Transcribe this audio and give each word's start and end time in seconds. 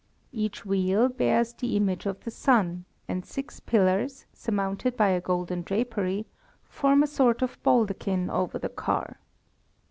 Each 0.31 0.65
wheel 0.65 1.09
bears 1.09 1.53
the 1.53 1.75
image 1.77 2.07
of 2.07 2.21
the 2.23 2.31
sun, 2.31 2.85
and 3.07 3.23
six 3.23 3.59
pillars, 3.59 4.25
surmounted 4.33 4.97
by 4.97 5.09
a 5.09 5.21
golden 5.21 5.61
drapery, 5.61 6.25
form 6.63 7.03
a 7.03 7.05
sort 7.07 7.43
of 7.43 7.61
baldachin 7.61 8.27
over 8.31 8.57
the 8.57 8.69
car. 8.69 9.19